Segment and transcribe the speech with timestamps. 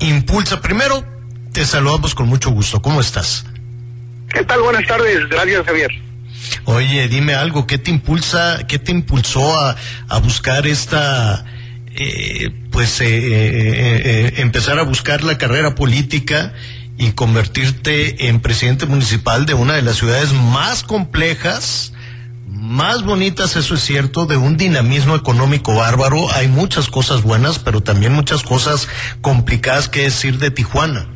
[0.00, 0.60] Impulsa.
[0.60, 1.04] Primero,
[1.52, 2.80] te saludamos con mucho gusto.
[2.82, 3.44] ¿Cómo estás?
[4.32, 4.60] ¿Qué tal?
[4.60, 5.28] Buenas tardes.
[5.28, 5.90] Gracias, Javier.
[6.64, 7.66] Oye, dime algo.
[7.66, 9.76] ¿Qué te impulsa, qué te impulsó a,
[10.08, 11.44] a buscar esta...
[12.00, 16.52] Eh, pues eh, eh, eh, empezar a buscar la carrera política
[16.96, 21.92] y convertirte en presidente municipal de una de las ciudades más complejas,
[22.50, 26.32] más bonitas, eso es cierto, de un dinamismo económico bárbaro.
[26.34, 28.88] Hay muchas cosas buenas, pero también muchas cosas
[29.20, 31.06] complicadas que decir de Tijuana.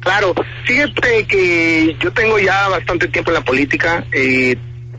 [0.00, 4.04] Claro, fíjate que yo tengo ya bastante tiempo en la política.
[4.12, 4.56] Eh,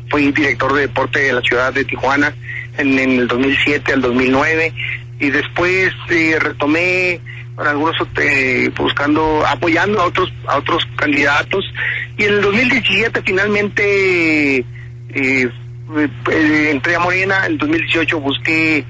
[0.09, 2.33] fui director de deporte de la ciudad de Tijuana
[2.77, 4.73] en, en el 2007 al 2009
[5.19, 7.21] y después eh, retomé
[7.57, 11.63] algunos eh, buscando apoyando a otros a otros candidatos
[12.17, 15.49] y en el 2017 finalmente eh,
[16.29, 17.45] eh, entré a Morena.
[17.45, 18.85] En el 2018 busqué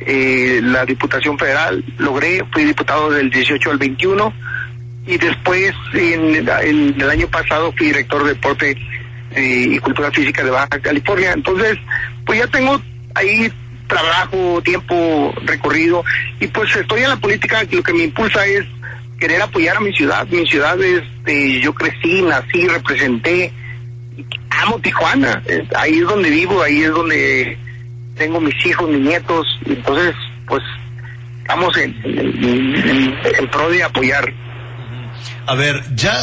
[0.00, 1.84] eh, la diputación federal.
[1.98, 4.32] Logré fui diputado del 18 al 21
[5.06, 8.76] y después en, en el año pasado fui director de deporte
[9.34, 11.32] eh, y cultura física de Baja California.
[11.32, 11.78] Entonces
[12.24, 12.80] pues ya tengo
[13.14, 13.52] ahí
[13.88, 16.04] trabajo, tiempo recorrido.
[16.40, 18.64] Y pues estoy en la política, lo que me impulsa es
[19.18, 20.26] querer apoyar a mi ciudad.
[20.28, 23.52] Mi ciudad es, eh, yo crecí, nací, representé,
[24.50, 25.42] amo Tijuana,
[25.76, 27.58] ahí es donde vivo, ahí es donde
[28.16, 30.14] tengo mis hijos, mis nietos, entonces
[30.46, 30.62] pues
[31.42, 34.32] estamos en, en, en, en pro de apoyar.
[35.46, 36.14] A ver, ya,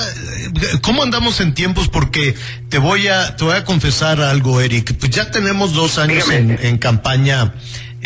[0.81, 1.87] ¿cómo andamos en tiempos?
[1.87, 2.35] Porque
[2.69, 4.95] te voy a, te voy a confesar algo, Eric.
[4.99, 7.53] Pues ya tenemos dos años en, en, campaña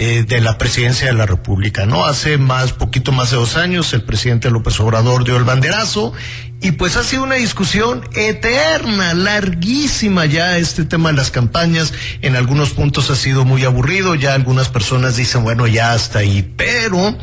[0.01, 2.05] eh, de la presidencia de la República, ¿no?
[2.05, 6.13] Hace más, poquito más de dos años, el presidente López Obrador dio el banderazo
[6.61, 11.91] y pues ha sido una discusión eterna, larguísima ya este tema de las campañas.
[12.21, 16.49] En algunos puntos ha sido muy aburrido, ya algunas personas dicen, bueno, ya hasta ahí,
[16.55, 17.17] pero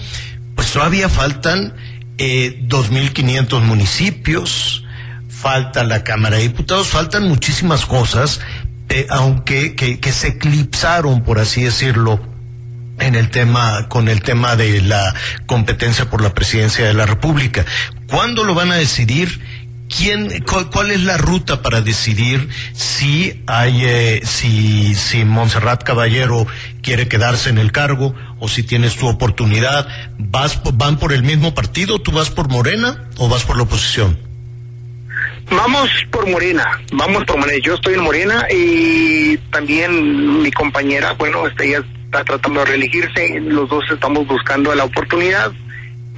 [0.54, 1.72] pues todavía faltan
[2.19, 4.84] eh, 2.500 municipios,
[5.31, 8.41] falta la Cámara de Diputados, faltan muchísimas cosas,
[8.91, 12.35] eh, aunque que, que, se eclipsaron, por así decirlo,
[12.98, 15.14] en el tema, con el tema de la
[15.46, 17.64] competencia por la presidencia de la República.
[18.08, 19.40] ¿Cuándo lo van a decidir?
[19.88, 26.46] ¿Quién, cuál, es la ruta para decidir si hay, eh, si, si Montserrat Caballero
[26.82, 29.86] quiere quedarse en el cargo o si tienes tu oportunidad?
[30.18, 32.00] ¿Vas, van por el mismo partido?
[32.00, 34.18] ¿Tú vas por Morena o vas por la oposición?
[35.50, 37.58] Vamos por Morena, vamos por Morena.
[37.64, 41.84] Yo estoy en Morena y también mi compañera, bueno, ella
[42.25, 43.41] tratando de reelegirse.
[43.41, 45.53] Los dos estamos buscando la oportunidad.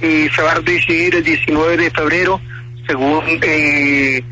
[0.01, 2.39] Y se va a decidir el 19 de febrero
[2.87, 4.23] según eh,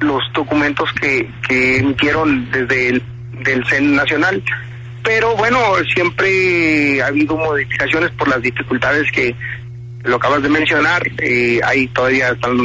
[0.00, 3.02] los documentos que, que emitieron desde el
[3.44, 4.42] del CEN nacional.
[5.02, 5.58] Pero bueno,
[5.94, 9.34] siempre ha habido modificaciones por las dificultades que
[10.04, 11.02] lo acabas de mencionar.
[11.18, 12.56] Eh, ahí todavía están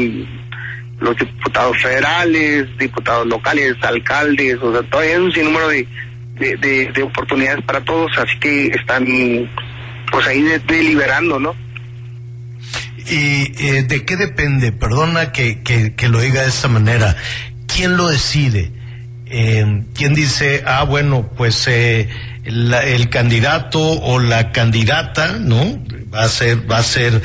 [1.00, 5.88] los diputados federales, diputados locales, alcaldes, o sea, todavía hay un sinnúmero de,
[6.36, 9.06] de, de, de oportunidades para todos, así que están
[10.12, 11.56] pues ahí deliberando, ¿no?
[13.08, 14.72] ¿Y eh, de qué depende?
[14.72, 17.16] Perdona que, que, que, lo diga de esta manera.
[17.68, 18.72] ¿Quién lo decide?
[19.28, 22.10] Eh, ¿Quién dice, ah, bueno, pues eh,
[22.46, 25.84] la, el candidato o la candidata, ¿no?
[26.14, 27.22] Va a ser, va a ser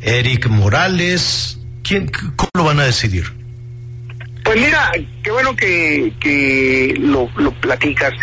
[0.00, 1.58] Eric Morales.
[1.82, 3.37] ¿Quién, ¿Cómo lo van a decidir?
[4.48, 4.90] Pues mira,
[5.22, 8.14] qué bueno que, que lo, lo platicas.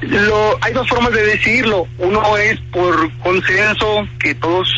[0.00, 1.86] Lo, hay dos formas de decidirlo.
[1.98, 4.68] Uno es por consenso, que todos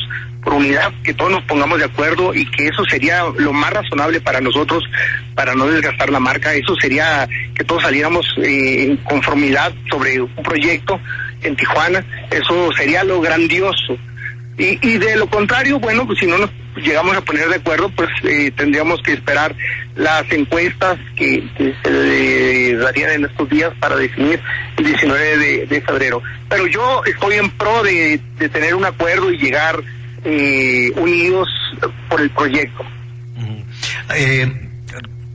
[0.45, 4.21] por unidad, que todos nos pongamos de acuerdo y que eso sería lo más razonable
[4.21, 4.85] para nosotros,
[5.35, 6.53] para no desgastar la marca.
[6.53, 11.01] Eso sería que todos saliéramos eh, en conformidad sobre un proyecto
[11.41, 12.05] en Tijuana.
[12.31, 13.97] Eso sería lo grandioso.
[14.59, 17.91] Y, y de lo contrario, bueno, pues si no nos llegamos a poner de acuerdo,
[17.91, 19.55] pues eh, tendríamos que esperar
[19.97, 21.45] las encuestas que,
[21.83, 24.41] se darían en estos días para definir
[24.77, 26.23] el 19 de, febrero.
[26.49, 28.21] Pero yo estoy en pro de,
[28.53, 29.83] tener un acuerdo y llegar
[30.25, 31.49] eh, unidos
[32.09, 32.85] por el proyecto.
[34.15, 34.53] Eh,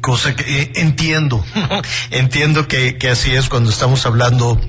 [0.02, 1.44] cosa que entiendo,
[2.12, 4.60] entiendo que, que así es cuando estamos hablando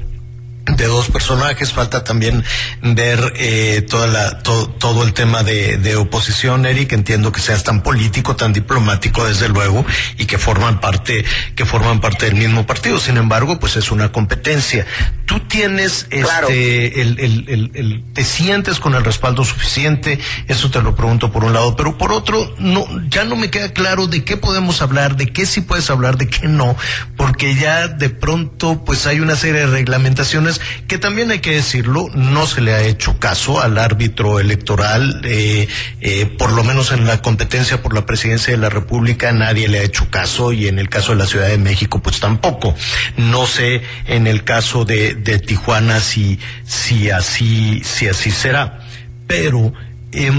[0.75, 2.43] de dos personajes, falta también
[2.83, 7.83] ver eh, toda la, todo el tema de, de, oposición, Eric, entiendo que seas tan
[7.83, 9.85] político, tan diplomático desde luego,
[10.19, 11.25] y que forman parte,
[11.55, 14.87] que forman parte del mismo partido, sin embargo, pues es una competencia.
[15.25, 20.97] Tú tienes este, el, el, el, te sientes con el respaldo suficiente, eso te lo
[20.97, 24.37] pregunto por un lado, pero por otro, no, ya no me queda claro de qué
[24.37, 26.77] podemos hablar, de qué sí puedes hablar, de qué no,
[27.17, 30.56] porque ya de pronto, pues hay una serie de reglamentaciones
[30.87, 35.69] que también hay que decirlo, no se le ha hecho caso al árbitro electoral, eh,
[36.01, 39.81] eh, por lo menos en la competencia por la presidencia de la República nadie le
[39.81, 42.75] ha hecho caso y en el caso de la Ciudad de México pues tampoco.
[43.17, 48.81] No sé en el caso de, de Tijuana si, si así, si así será.
[49.27, 49.73] Pero
[50.13, 50.33] eh,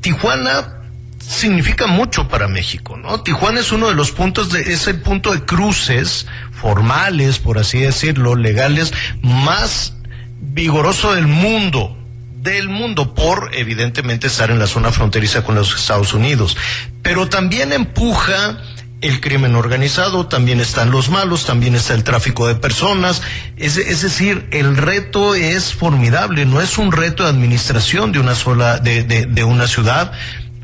[0.00, 0.79] Tijuana
[1.30, 3.22] significa mucho para México, ¿no?
[3.22, 7.78] Tijuana es uno de los puntos de, es el punto de cruces formales, por así
[7.78, 8.92] decirlo, legales,
[9.22, 9.94] más
[10.40, 11.96] vigoroso del mundo
[12.42, 16.56] del mundo por evidentemente estar en la zona fronteriza con los Estados Unidos,
[17.02, 18.56] pero también empuja
[19.02, 23.20] el crimen organizado, también están los malos, también está el tráfico de personas,
[23.58, 28.34] es, es, decir, el reto es formidable, no es un reto de administración de una
[28.34, 30.12] sola, de, de, de una ciudad,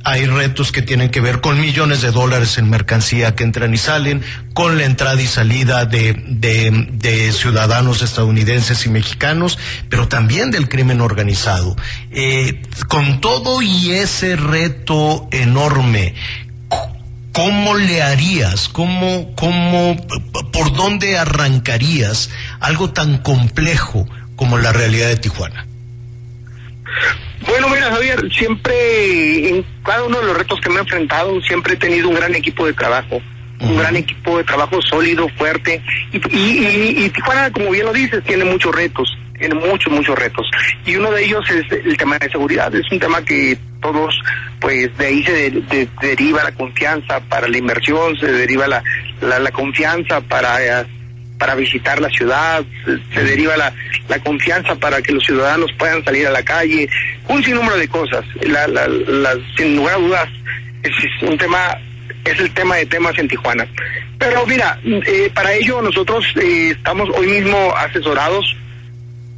[0.06, 3.76] hay retos que tienen que ver con millones de dólares en mercancía que entran y
[3.76, 4.22] salen,
[4.54, 9.58] con la entrada y salida de, ciudadanos estadounidenses y mexicanos,
[9.88, 11.74] pero también del crimen organizado.
[12.12, 16.14] Eh, con todo y ese reto enorme,
[17.32, 18.68] ¿cómo le harías?
[18.68, 19.96] ¿Cómo, cómo,
[20.52, 22.30] por dónde arrancarías
[22.60, 25.66] algo tan complejo como la realidad de Tijuana?
[27.46, 31.74] Bueno, mira, Javier, siempre en cada uno de los retos que me he enfrentado, siempre
[31.74, 33.20] he tenido un gran equipo de trabajo,
[33.60, 35.80] un gran equipo de trabajo sólido, fuerte.
[36.12, 40.50] Y, y, y, Tijuana, como bien lo dices, tiene muchos retos, tiene muchos, muchos retos.
[40.84, 42.74] Y uno de ellos es el tema de seguridad.
[42.74, 44.18] Es un tema que todos,
[44.60, 48.82] pues de ahí se deriva la confianza para la inversión, se deriva la,
[49.20, 50.84] la, la confianza para
[51.38, 52.64] para visitar la ciudad,
[53.12, 53.72] se, deriva la,
[54.08, 56.88] la, confianza para que los ciudadanos puedan salir a la calle,
[57.28, 58.24] un sinnúmero de cosas.
[58.42, 60.28] La, la, sin lugar a dudas,
[60.82, 61.78] es, un tema,
[62.24, 63.66] es el tema de temas en Tijuana.
[64.18, 68.56] Pero mira, eh, para ello nosotros eh, estamos hoy mismo asesorados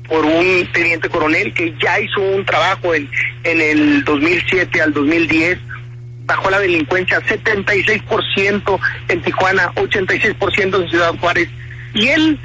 [0.06, 3.08] por un teniente coronel que ya hizo un trabajo en,
[3.44, 5.58] en el 2007 al 2010
[6.28, 11.48] bajó la delincuencia 76% en Tijuana, 86% en Ciudad Juárez
[11.98, 12.38] y él,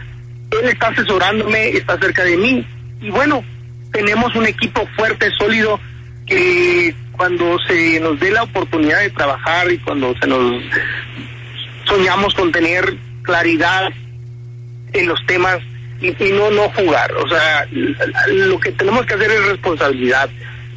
[0.52, 2.66] él está asesorándome, está cerca de mí.
[3.02, 3.44] Y bueno,
[3.92, 5.80] tenemos un equipo fuerte, sólido,
[6.26, 10.64] que cuando se nos dé la oportunidad de trabajar y cuando se nos
[11.86, 13.92] soñamos con tener claridad
[14.94, 15.60] en los temas
[16.02, 17.14] y, no no jugar.
[17.14, 17.68] O sea,
[18.28, 20.30] lo que tenemos que hacer es responsabilidad,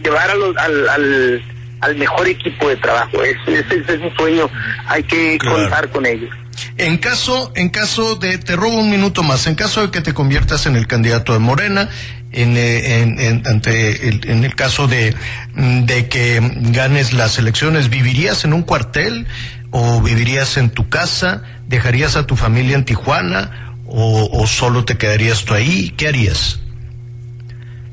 [0.05, 1.43] llevar a los, al, al,
[1.81, 3.23] al mejor equipo de trabajo.
[3.23, 4.51] Ese, ese es un sueño,
[4.87, 6.31] hay que contar con ellos.
[6.79, 10.15] En caso, en caso de, te robo un minuto más, en caso de que te
[10.15, 11.89] conviertas en el candidato de Morena,
[12.33, 15.15] en, eh, ante el, en el caso de,
[15.55, 19.27] de que ganes las elecciones, ¿vivirías en un cuartel
[19.71, 21.43] o vivirías en tu casa?
[21.67, 25.95] ¿Dejarías a tu familia en Tijuana o, o solo te quedarías tú ahí?
[25.97, 26.61] ¿Qué harías?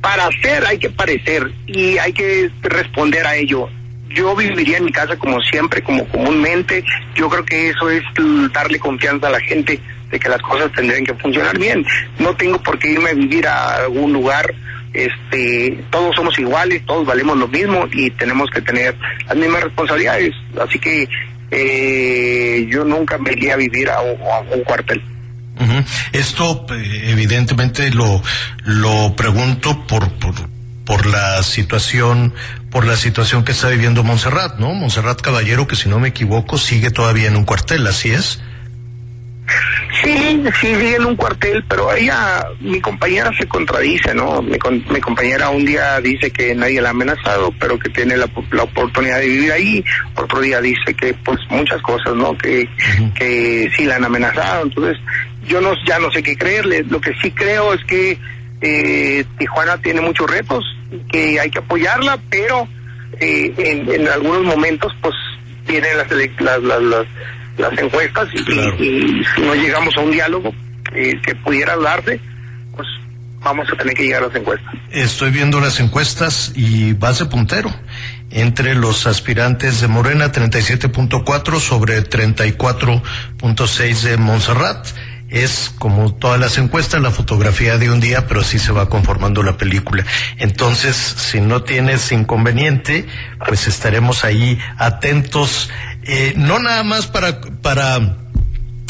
[0.02, 3.70] Para hacer hay que parecer y hay que responder a ello
[4.14, 6.84] yo viviría en mi casa como siempre, como comúnmente.
[7.16, 8.04] Yo creo que eso es
[8.54, 9.80] darle confianza a la gente
[10.10, 11.86] de que las cosas tendrían que funcionar bien.
[12.20, 14.54] No tengo por qué irme a vivir a algún lugar.
[14.94, 18.96] Este, todos somos iguales, todos valemos lo mismo y tenemos que tener
[19.28, 20.34] las mismas responsabilidades.
[20.62, 21.10] Así que
[21.50, 25.02] eh, yo nunca me iría a vivir a, un cuartel.
[26.12, 28.22] Esto eh, evidentemente lo,
[28.66, 30.34] lo pregunto por, por,
[30.86, 32.34] por la situación
[32.74, 34.74] por la situación que está viviendo Montserrat, ¿no?
[34.74, 38.42] Montserrat Caballero, que si no me equivoco, sigue todavía en un cuartel, ¿así es?
[40.02, 44.42] Sí, sí, sigue en un cuartel, pero ella, mi compañera se contradice, ¿no?
[44.42, 44.58] Mi,
[44.90, 48.64] mi compañera un día dice que nadie la ha amenazado, pero que tiene la, la,
[48.64, 49.86] oportunidad de vivir ahí.
[50.16, 52.36] Otro día dice que, pues, muchas cosas, ¿no?
[52.36, 52.68] Que,
[53.14, 54.64] que sí la han amenazado.
[54.64, 54.98] Entonces,
[55.46, 56.84] yo no, ya no sé qué creerle.
[56.90, 58.18] Lo que sí creo es que
[58.62, 60.64] eh, Tijuana tiene muchos retos,
[61.12, 62.68] que hay que apoyarla, pero
[63.20, 65.16] eh, en, en algunos momentos, pues,
[65.66, 66.12] vienen las,
[66.62, 67.08] las, las
[67.58, 70.54] las encuestas y, si no llegamos a un diálogo
[70.92, 72.20] que pudiera darse,
[72.76, 72.88] pues
[73.40, 74.74] vamos a tener que llegar a las encuestas.
[74.92, 77.74] Estoy viendo las encuestas y vas de puntero.
[78.30, 84.88] Entre los aspirantes de Morena, 37.4 sobre 34.6 de Montserrat
[85.34, 89.42] es como todas las encuestas, la fotografía de un día, pero así se va conformando
[89.42, 90.06] la película.
[90.38, 93.08] Entonces, si no tienes inconveniente,
[93.48, 95.72] pues estaremos ahí atentos,
[96.04, 98.18] eh, no nada más para, para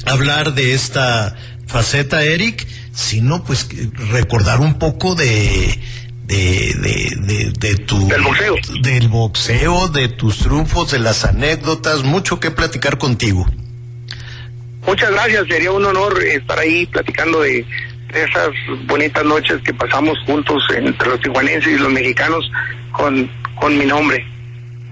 [0.06, 1.34] hablar de esta
[1.66, 3.70] faceta, Eric, sino pues
[4.12, 5.80] recordar un poco de,
[6.26, 6.74] de,
[7.22, 8.56] de, de, tu del boxeo.
[8.82, 13.48] del boxeo, de tus triunfos, de las anécdotas, mucho que platicar contigo.
[14.86, 17.66] Muchas gracias, sería un honor estar ahí platicando de,
[18.14, 18.50] esas
[18.86, 22.50] bonitas noches que pasamos juntos entre los tijuanenses y los mexicanos
[22.92, 24.24] con, con mi nombre.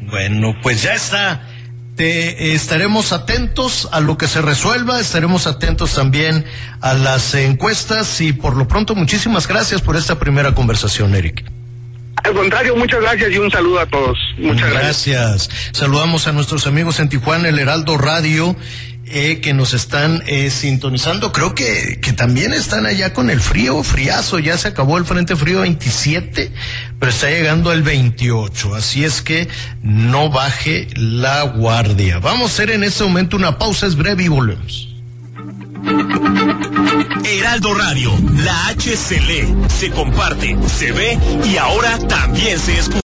[0.01, 1.47] Bueno, pues ya está.
[1.95, 6.45] Te estaremos atentos a lo que se resuelva, estaremos atentos también
[6.79, 11.43] a las encuestas y por lo pronto muchísimas gracias por esta primera conversación, Eric.
[12.23, 14.17] Al contrario, muchas gracias y un saludo a todos.
[14.37, 15.17] Muchas gracias.
[15.17, 15.49] gracias.
[15.73, 18.55] Saludamos a nuestros amigos en Tijuana, el Heraldo Radio
[19.13, 21.31] eh, que nos están eh, sintonizando.
[21.31, 24.39] Creo que, que también están allá con el frío, friazo.
[24.39, 26.51] Ya se acabó el frente frío 27,
[26.99, 28.75] pero está llegando el 28.
[28.75, 29.47] Así es que
[29.81, 32.19] no baje la guardia.
[32.19, 34.87] Vamos a hacer en este momento una pausa, es breve y volvemos.
[37.23, 38.11] Heraldo Radio,
[38.43, 41.17] la H se comparte, se ve
[41.51, 43.10] y ahora también se escucha.